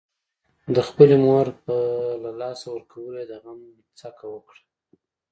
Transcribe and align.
د 0.75 0.77
خپلې 0.87 1.15
مور 1.25 1.47
په 1.65 1.75
له 2.23 2.31
لاسه 2.41 2.65
ورکولو 2.71 3.17
يې 3.21 3.25
د 3.31 3.33
غم 3.43 3.61
څکه 3.99 4.25
وکړه. 4.33 4.61